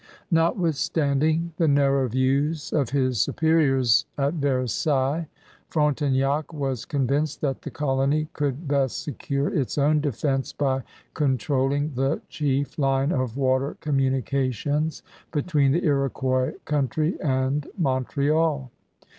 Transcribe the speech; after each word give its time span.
Notwithstanding 0.31 1.53
the 1.57 1.67
narrow 1.67 2.07
views 2.07 2.73
of 2.73 2.89
his 2.89 3.19
superi 3.19 3.71
ors 3.71 4.07
at 4.17 4.33
Versailles, 4.33 5.27
Frontenac 5.69 6.51
was 6.51 6.85
convinced 6.85 7.41
that 7.41 7.61
the 7.61 7.69
colony 7.69 8.27
could 8.33 8.67
best 8.67 9.07
seciu^ 9.07 9.55
its 9.55 9.77
own 9.77 10.01
defense 10.01 10.53
by 10.53 10.81
controlling 11.13 11.93
the 11.93 12.19
chief 12.29 12.79
line 12.79 13.11
of 13.11 13.37
water 13.37 13.77
communications 13.79 15.03
between 15.31 15.71
the 15.71 15.81
LxK^uois 15.81 16.55
country 16.65 17.21
and 17.21 17.67
Montreal. 17.77 18.71